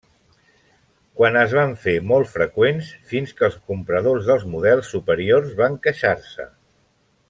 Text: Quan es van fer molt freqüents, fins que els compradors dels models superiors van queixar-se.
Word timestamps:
Quan 1.19 1.37
es 1.41 1.53
van 1.57 1.75
fer 1.83 1.93
molt 2.13 2.31
freqüents, 2.37 2.89
fins 3.13 3.37
que 3.41 3.47
els 3.51 3.61
compradors 3.71 4.33
dels 4.33 4.49
models 4.57 4.93
superiors 4.97 5.57
van 5.65 5.81
queixar-se. 5.89 6.53